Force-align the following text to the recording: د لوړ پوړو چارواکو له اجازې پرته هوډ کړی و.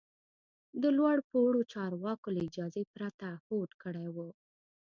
د 0.81 0.83
لوړ 0.97 1.17
پوړو 1.29 1.61
چارواکو 1.73 2.27
له 2.35 2.41
اجازې 2.49 2.83
پرته 2.95 3.27
هوډ 3.45 3.69
کړی 3.83 4.07
و. 4.15 4.17